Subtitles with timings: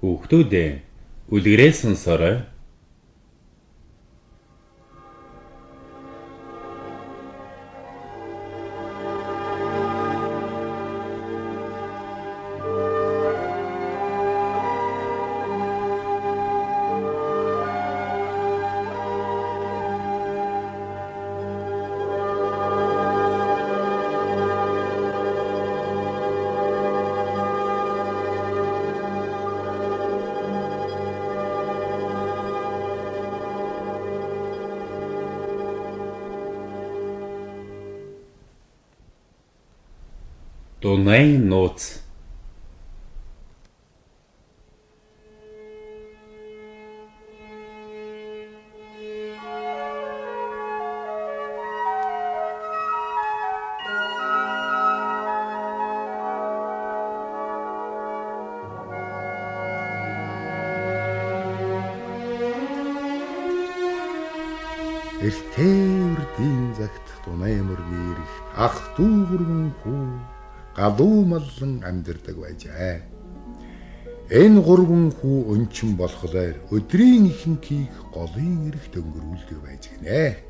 [0.00, 0.52] Хүүхдүүд
[1.28, 2.36] үлгэрээ сонсоорой.
[40.90, 42.02] Дунай нууц.
[65.22, 70.39] Эртээвэрдийн загт дунай мөргийн эрэгт ах дүү хүргэн хүү
[70.80, 73.04] галуу маллан амьдардаг байжээ.
[74.32, 80.40] Энэ гурван хүү өнчин болохоор өдрийн ихэнхийг голын эрэгт өнгөрүүлдэг байж гинэ.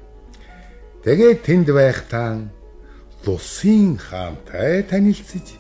[1.03, 2.55] Тэгээд тэнд байх таан
[3.27, 5.59] Лусын хаантай танилцж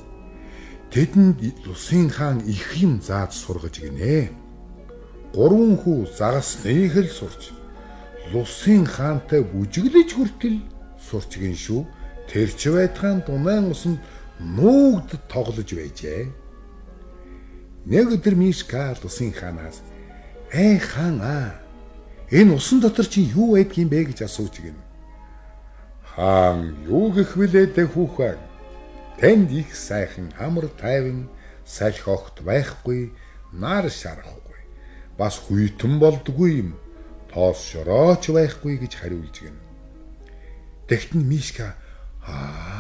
[0.95, 4.31] тэдэнд Лусын хаан их юм зааж сургаж гинэ.
[5.35, 7.51] Гурван хүү загасныг л сурч
[8.31, 10.63] Лусын хаантай бүжиглэж хүртэл
[11.09, 11.83] сурч гин шүү.
[12.31, 13.98] Тэрч байтгаан дунайн усанд
[14.41, 16.33] нуугд тоглож байжээ.
[17.84, 19.84] Нэг өдөр Мишка Лусын хаанаас
[20.52, 21.60] "Ээ хаан аа,
[22.33, 24.78] энэ усан дотор чи юу байдгийм бэ?" гэж асууж гин.
[26.05, 28.41] Хаан юу гэх вүлээ дэ хүүхэн?
[29.20, 31.28] Тэнд их сайхан амар тайван
[31.64, 33.12] салхи огт байхгүй,
[33.52, 34.61] нар шарахгүй.
[35.20, 36.70] Бас хүйтэн болдгүй юм
[37.28, 39.56] тоос шорооч байхгүй гэж хариулж гин.
[40.89, 41.77] Тэгтэн Мишка
[42.24, 42.80] аа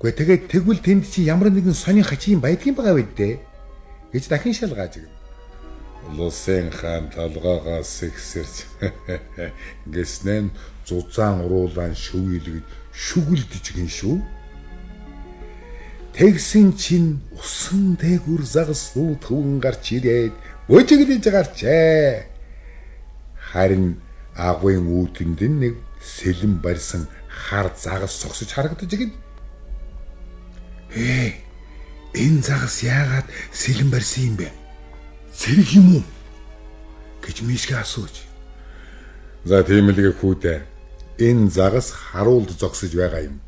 [0.00, 3.34] гүй тэгээд тэгвэл тэнд чи ямар нэгэн сонин хачин байдгийн байгаа байд дээ
[4.16, 5.12] гэж дахин шалгааж гин.
[6.16, 8.64] Лусын хаан толгоогоос ихсэрч
[9.94, 10.48] гэснэн
[10.88, 12.64] зузаан уруулаан шүвилгэж
[12.96, 14.16] шүгэлдэж гин шүү.
[16.16, 20.32] Тэгсэн чин усан дээгүр загас руу төвөн гарч ирээд
[20.72, 22.24] өжиглэж гарчээ
[23.52, 24.00] харин
[24.32, 29.12] агуйн үүтэнд нэг сэлэн барьсан хар загас цогсож харагдаж гин.
[30.94, 31.34] Ээ
[32.14, 34.48] энэ загас яагаад сэлэн барьсан юм бэ?
[35.34, 36.04] Сэрэг юм уу?
[37.22, 38.26] гэж мишгэ асууж.
[39.44, 40.66] За тийм л хүүдээ.
[41.20, 43.40] Энэ загас харуулд зогсож байгаа юм.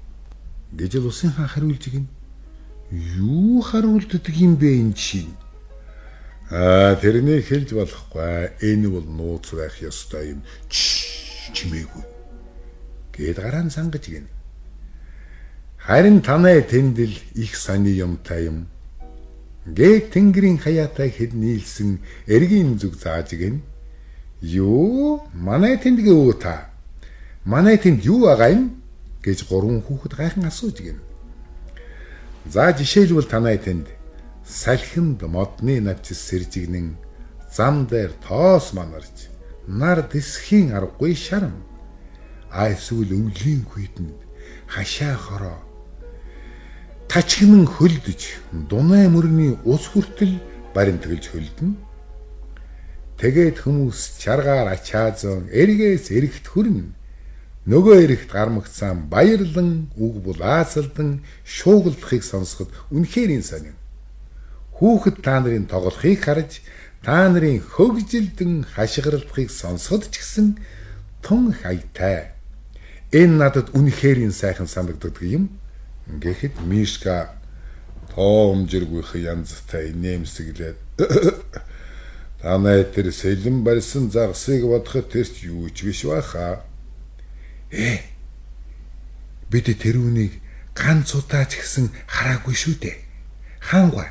[0.72, 2.06] гэж л усын хаан хариулж гин.
[2.91, 5.34] Юу харуулддаг юм бэ энэ чинь?
[6.53, 8.56] Аа тэрний хэлж болохгүй.
[8.60, 10.41] Энэ бол нууц байх ёстой юм.
[10.69, 12.04] Чимээгүй.
[13.16, 14.28] Гээд гараан сангаж гин.
[15.87, 18.66] Харин танай тэндэл их сони юмтай юм.
[19.66, 23.62] Гээ тэнгэрийн хаяатай хэд нийлсэн эргийн зүг зааж гин.
[24.41, 25.26] Юу?
[25.34, 26.71] Манай тэндгээ өө та.
[27.44, 28.82] Манай тэнд юу байгаа юм?
[29.22, 30.98] гэж гурван хүүхэд гайхан асууж гин.
[32.47, 33.87] За жишээлбэл танай тэнд
[34.47, 36.98] салхинд модны навчис сэржигнэн
[37.50, 39.31] зам дээр тоос манарч
[39.66, 41.54] нар дэсхийн аргагүй шарам
[42.50, 44.10] а эсвэл өвлийн хүйтэн
[44.66, 45.72] хашаа хороо
[47.12, 48.21] тачгнан хөлдөж
[48.73, 50.41] дунай мөрний ус хүртэл
[50.73, 51.77] баримтгэлж хөлдөн
[53.21, 56.89] тэгээд хүмүүс чаргаар ачаазон эргээс эрэгт хүрнэ
[57.69, 63.77] нөгөө эрэгт гармагцаан баярлан үг булаасалдан шуугилдахыг сонсоход үнэхээр ин сонин
[64.83, 66.59] Хүүхэд та нарын тоглохыг харж
[67.06, 70.59] та нарын хөгжилдөн хашгиралдахыг сонсоход ч гэсэн
[71.22, 72.34] тун хайтай.
[73.15, 75.55] Энэ надад үнэхэрийн сайхан санагддаг юм.
[76.09, 77.37] Гэхдээ Мишка
[78.15, 80.79] тоомжиргүйх янзтай нэмсэглээд
[82.43, 86.66] танай тэр сэлэн барьсан загсыг бодоход тэрч юу ч биш байхаа.
[87.71, 88.03] Э
[89.49, 90.43] бид тэр үнийг
[90.75, 92.97] ганц удаа ч гэсэн хараагүй шүү дээ.
[93.63, 94.10] Хаангаа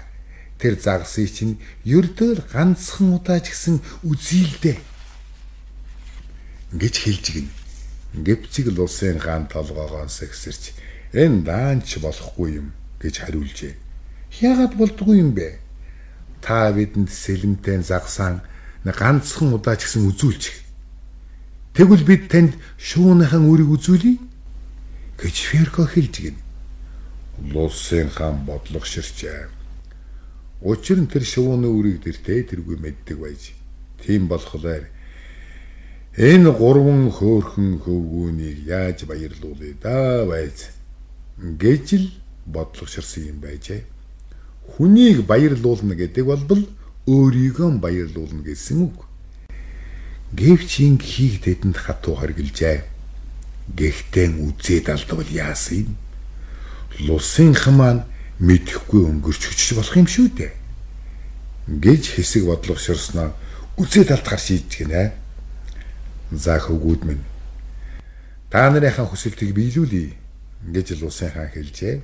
[0.57, 4.79] тэр загсыг чинь ердөөл ганцхан удаа ч гэсэн үзийлдэ
[6.71, 7.47] гэж хэлж гин.
[8.15, 10.71] Гэвцэг л улсын хаан толгоогоос ихсэрч
[11.13, 12.67] энэ даанч болохгүй юм
[12.99, 13.75] гэж хариулжээ.
[14.41, 15.59] Яагаад болдгүй юм бэ?
[16.41, 18.41] Та бидэнд сэлэмтэй загсаан
[18.83, 20.57] ганцхан удаа ч гэсэн үзүүлчих.
[21.75, 24.15] Тэгвэл бид танд шүүнийхэн үрийг үзүүлье
[25.19, 26.37] гэж Ферко хэлж гин.
[27.53, 29.61] Улсын хаан бодлого ширчээ
[30.61, 33.57] Учир нь тэр шувууны үрийг тэртээ тэргүй мэддэг байж.
[33.97, 34.85] Тийм болохоор
[36.21, 40.69] энэ гурван хөөхөн хөвгүүнийг яаж баярлуулъя да байж
[41.37, 42.07] гэж л
[42.45, 43.85] бодлогоширсан юм байжээ.
[44.75, 46.63] Хүнийг баярлуулна гэдэг бол
[47.07, 49.05] өөрийгөө баярлуулна гэсэн үг.
[50.33, 52.83] Гэвч ингийг тэдэнд хатуу хоригилжээ.
[53.75, 55.91] Гэхдээ үзээд алдвал яасан юм?
[57.07, 58.07] Лусынх маань
[58.39, 60.53] мэдэхгүй өнгөрч хүчж болох юм шүү дээ.
[61.67, 63.31] гэж хэсэг бодлогоширсноо
[63.77, 65.13] үзээд алдахар шийдэж гинэ.
[66.31, 67.23] За хөвгүүд минь.
[68.49, 70.20] Та нарынхаа хүсэлтийг биелүүлье
[70.69, 71.95] гэж лусын хаан хэлжээ.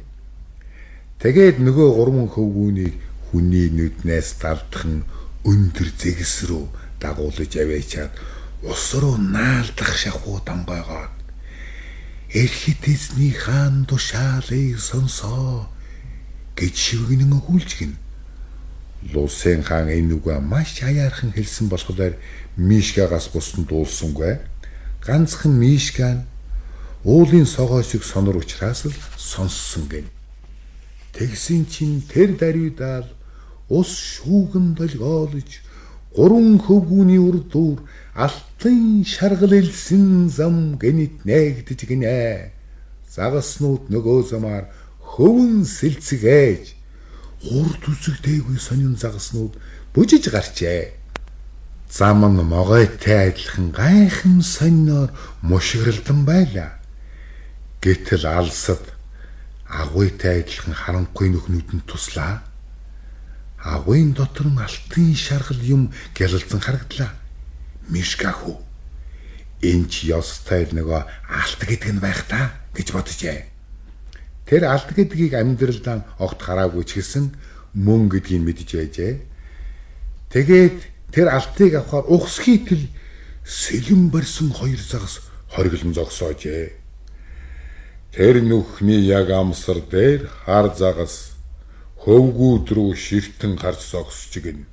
[1.22, 2.96] Тэгээд нөгөө гурван хөвгүүнийг
[3.30, 5.06] хүний нүднээс далдхан
[5.46, 6.66] өндөр зэгс рүү
[7.02, 8.14] дагуулж аваачаад
[8.66, 11.14] ус руу наалдах шахуу дамгайгаад
[12.34, 15.70] эрхэт эзний хаан тушаалыг сонсоо
[16.58, 17.94] гэж шивгэнэн өгүүлж гин.
[19.14, 22.14] Лусын хаан энэ үгээ маш аяархан хэлсэн болохоор
[22.58, 24.42] Мишкагаас бусдан дуулсангүй.
[25.06, 26.26] Ганцхан Мишка нь
[27.04, 30.08] уулын согоо шиг сонор учраас л сонссон гэн.
[31.14, 33.08] Тэгсэн чинь тэр даруйдаал
[33.70, 35.62] ус шүүгэн долгоолж
[36.16, 37.84] гурван хөвгүүний урдуур
[38.14, 42.54] алтан шаргал элсэн зам гэнит нээгдэж гинэ.
[43.10, 44.70] Загаснууд нөгөө замаар
[45.02, 46.78] хөвөн сэлцгээж
[47.42, 49.54] хурд үсэг дээгүй сонин загаснууд
[49.94, 50.94] бүжиж гарчээ.
[51.90, 55.10] Зам нь могойтой адилхан гайхам сониноор
[55.42, 56.77] мушгиралдан байлаа.
[57.88, 58.84] Гэтэл алсад
[59.64, 62.44] агуйтай адилхан харанхуй нөхнүүд нь туслаа
[63.64, 67.16] агуйн дотор нь алтын шаргал юм гялалзан харагдлаа.
[67.88, 68.60] Мишкаху.
[69.64, 71.02] Энд ч ёстой нөгөө
[71.32, 73.48] алт гэдэг нь байх та гэж боджээ.
[74.44, 77.40] Тэр алт гэдгийг амьдралдаа огт хараагүй ч гэсэн
[77.72, 79.14] мөн гэдгийг мэдж байжээ.
[80.36, 80.78] Тэгээд
[81.16, 82.92] тэр алтыг авахар ухсхийтэл
[83.48, 86.87] сэлэн барьсан хоёр загас хориглон зогсоожээ.
[88.18, 91.38] Тэр нүхний яг амсар дээр хар загас
[92.02, 94.66] хөвгүүд рүү ширтэн харж зогсож гин.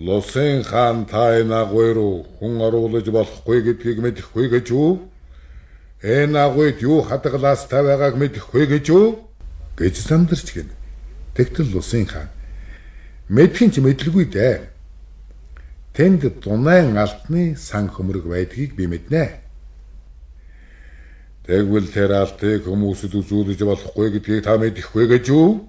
[0.00, 4.92] Лосын хаан та энэ агуй руу хүн оруулж болохгүй гэдгийг мэдэхгүй гэж үү?
[6.00, 9.08] Энэ агуйд юу хадгалаас та байгааг мэдэхгүй гэж үү?
[9.76, 10.72] гэж сандарч гин.
[11.36, 12.32] Тэгтэл Лусын хаан
[13.28, 14.64] мэдхийн ч мэдлгүй дээ.
[15.92, 19.41] Тэнд дунайн алтны сан хөмрөг байдгийг би мэднэ.
[21.42, 25.66] Тэгвэл тэр алтыг хүмүүсд үзүүлж болохгүй гэдгийг та мэдэхгүй гэж юу?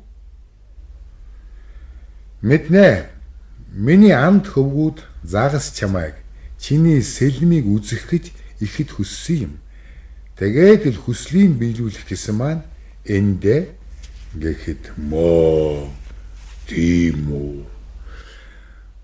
[2.46, 3.10] Мэднэ.
[3.74, 6.14] Миний амт хөвгүүд загас чамайг
[6.62, 8.26] чиний сэлмийг үзэх гэж
[8.64, 9.54] ихэд хүссэн юм.
[10.40, 12.64] Тэгээд л хүслийг биелүүлэх гэсэн маань
[13.04, 13.74] эндэ
[14.40, 15.92] гэхэд мөө
[16.70, 17.66] тийм үү.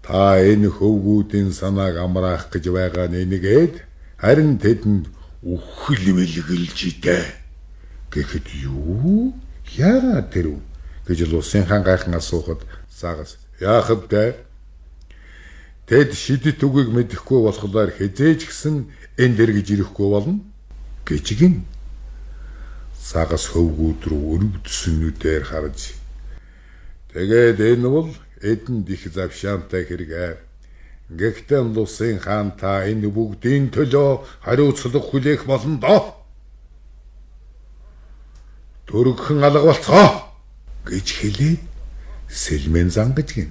[0.06, 3.84] Та энэ хөвгүүдийн санааг амраах гэж байгаа нэгээд
[4.16, 7.24] харин тэдэнд үхэл мэлгэлж идэ.
[8.12, 9.34] Гэхэд юу?
[9.78, 10.62] Яагаад тэр үү?
[11.10, 14.38] гэж Лусын хаан гайхан асуухад сагас яахад дээ?
[15.90, 20.46] Тэд шидэт үгийг мэдэхгүй болохоор хизээж гисэн энэ дэр гэж ирэхгүй болно
[21.10, 21.66] гэж гин.
[22.94, 25.98] Сагас хөвгүүд рүү өрөвдсөн нүдээр харж
[27.10, 30.49] тэгээд энэ бол эдэн дих завшаантай хэрэгээ
[31.10, 36.02] Гэхдээ Лусын хаан та энэ бүгдийн төлөө хариуцлага хүлээх болно доо.
[38.86, 40.10] Дөрөгхөн алга болцгоо
[40.86, 41.62] гэж хэлээд
[42.30, 43.50] сэлмэн зангаж гин.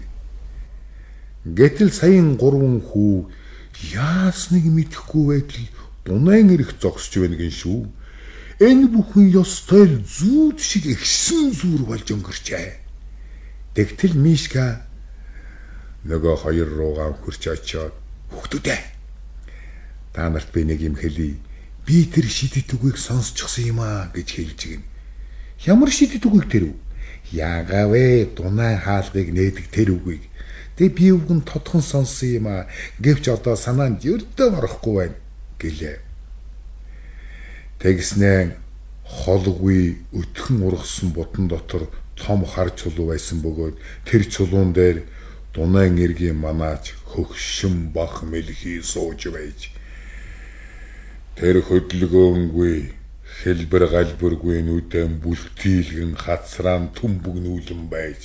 [1.43, 3.27] Гэтэл саяын гурван хүү
[3.91, 5.67] яасныг мэдэхгүй байтал
[6.07, 7.91] дунаан ирэх зогсож байна гин шүү.
[8.63, 12.71] Энэ бүхэн ёстой зүүд шиг ихсэн зүр болж өнгөрчээ.
[13.75, 14.88] Тэгтэл Мишка
[16.05, 17.95] нөгөө хоёр руугаа хурч очиод
[18.31, 18.99] хүүхдүүдээ
[20.19, 21.39] та нарт би нэг юм хэлье.
[21.87, 24.83] Би тэр шидэт үгийг сонсчихсан юм аа гэж хэлж гин.
[25.63, 26.77] Ямар шидэт үгийг тэр үү?
[27.39, 30.27] Яагавэ дунай хаалгыг нээдэг тэр үгийг.
[30.75, 32.67] Тэг би үгэн тодхон сонссон юм аа.
[32.99, 35.17] Гэвч одоо санаанд ердөө орохгүй байна
[35.63, 35.97] гэлээ.
[37.79, 38.59] Тэгснээ
[39.07, 41.87] холгүй өтгөн ургасан бутан дотор
[42.19, 45.07] том хар чулуу байсан бөгөөд тэр чулуун дээр
[45.55, 49.73] Дунайн эргийн манаач хөгшин бах мэлхий сууж байж
[51.37, 52.77] тэр хөдөлгөөнгүй
[53.39, 58.23] хэлбэр галбиргүй нүдэн бүлтийлгэн хацраан түмбэг нүүлэн байж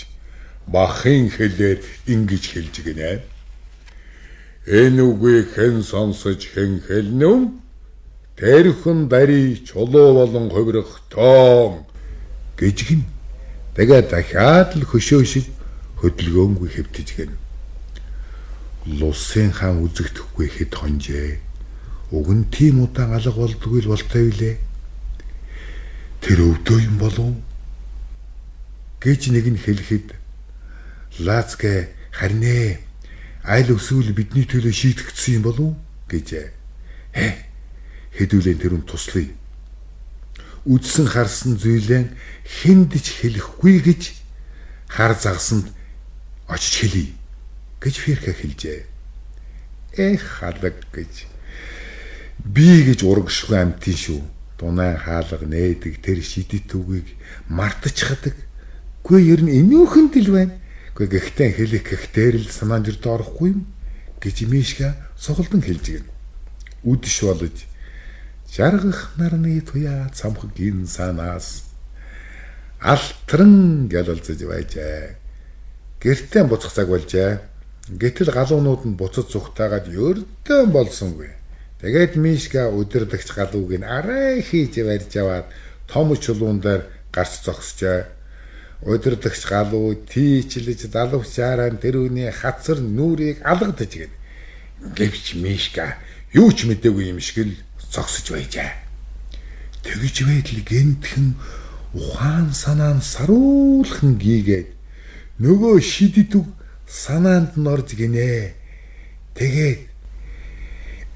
[0.68, 1.80] бахын хэлээр
[2.13, 3.12] ингэж хэлж гинэ.
[4.68, 7.51] Энэ үгийг хэн сонсож хэн хэлнэ?
[8.39, 11.86] Тэр хүн дари чулуу болон хувирах тоон
[12.60, 13.03] гэж гин.
[13.75, 15.46] Тэгээд дахиад л хөшөө шиг
[16.03, 17.36] хөдөлгөөнгүй хэвтэж гэнэ.
[19.00, 21.39] Лусын хаан үзэгдэхгүй хэд хонжээ.
[22.12, 24.55] Уг нь тийм удаан алга болдгүй л болтой билээ.
[26.19, 27.31] Тэр өвдөө юм болов
[29.00, 30.19] гэж нэг нь хэлэхэд
[31.24, 32.83] Лацгэ харин ээ
[33.48, 35.72] айл өсвөл бидний төлөө шийдэгдсэн юм болов
[36.12, 36.51] гэжээ.
[37.15, 37.27] Хэ
[38.19, 39.31] хэдүүлэн тэрүн туслая.
[40.67, 42.12] Үдсэн харсан зүйлээ
[42.43, 44.01] хүндж хэлэхгүй гэж
[44.91, 45.72] хар загсанд
[46.47, 47.13] очиж хэлье
[47.79, 48.85] гэж Ферка хэлжээ.
[49.97, 51.27] Эх халаг гэж
[52.43, 54.21] би гэж урагшгүй амтын шүү.
[54.57, 57.07] Дунай хаалга нээдэг тэр шидэт үгийг
[57.47, 58.35] мартчихдаг.
[59.03, 60.55] Гүй ер нь энүүхэнд л байна.
[60.95, 63.67] Гүй гэхдээ хэлэх гэхтэр л санаанд орохгүй юм
[64.23, 66.07] гэж Мишка сухалдан хэлж гин.
[66.88, 67.67] Үдэш болж
[68.53, 71.73] жаргах нарны туяа цамхгийн санаас
[72.79, 75.23] алтран гялалцаж байжээ.
[76.03, 77.39] Гэртээ буцах цаг болжээ.
[77.95, 81.31] Гэтэл галуунууд нь буцаж зүхтаагаад ердөө болсонгүй.
[81.79, 85.48] Тэгээд Мишка өдөрдөгч галууг нь арай хийж барьж аваад
[85.88, 88.03] том чулуун дээр гарч зогсжээ.
[88.83, 94.12] Өдөрдөгч галуу тийчлэж далавчаараа тэрүүний хацар нүрийг алгадаж гэн.
[94.91, 95.95] Гэвч Мишка
[96.36, 98.72] юу ч мэдээгүй юм шиг л зогсож байжээ.
[99.88, 101.27] Тэгж байтал гэнтхэн
[101.95, 104.73] ухаан санаан саруулхан гийгээд
[105.41, 106.45] нөгөө шидэдэг
[106.85, 108.53] санаанд нь орж гинэ.
[109.33, 109.81] Тэгээд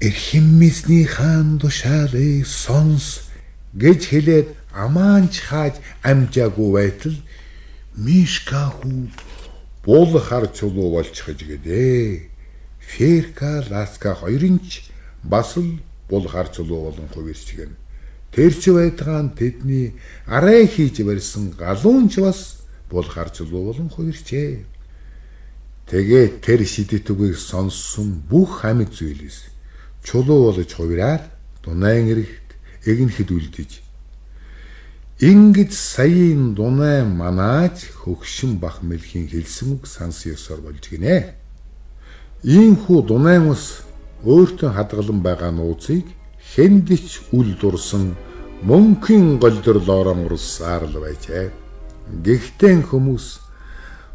[0.00, 3.30] эрхэммисний хаан тушаалыг сонс
[3.74, 7.16] гэж хэлээд амаанч хааж амжаагүй байтал
[7.98, 9.10] Мишка хүү
[9.82, 12.30] буул хар чулуу болчихж гэдээ.
[12.78, 14.90] Ферка Ласка хоёрынч
[15.22, 17.74] бас л буул хар чулуу болон хувирч гэн.
[18.34, 19.94] Тэрч байдгаан тэдний
[20.26, 22.58] арай хийж барьсан галуунч бас
[22.90, 24.64] буул хар чулуу болон хувирчээ.
[25.88, 29.38] Тэгээд тэр шидэт үгийг сонссон бүх амьд зүйлээс
[30.04, 31.24] чулуу болж хувираад
[31.64, 32.48] дунаан эрэхт
[32.84, 33.70] эгнэхэд үлдэж
[35.18, 41.34] Ингэж саяын дунай манааж хөгшин бах мэлхийн хэлсэн үг санс ёсоор болж гинэ.
[42.46, 43.82] Ийхүү дунайн ус
[44.22, 46.06] өөртөө хадгалан байгаа нууцыг
[46.54, 48.14] хэндич үл дурсан
[48.62, 51.50] мөнхийн голдор лорон урсаар л байжээ.
[52.08, 53.26] Гэхдээ хүмүүс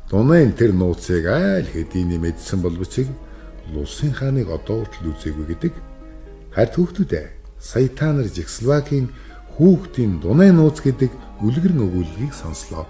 [0.10, 3.06] Дунайн тэр нууцыг айл хэдийн мэдсэн боловч
[3.70, 5.74] Лусын хааныг одоо хүртэл үзээгүй гэдэг.
[6.52, 7.26] Харин хүүхдүүдээ
[7.62, 9.08] сая та нар Чехословакийн
[9.56, 11.12] хүүхдийн Дунай нууц гэдэг
[11.46, 12.86] үлгэр нөгөөлгийг сонслоо.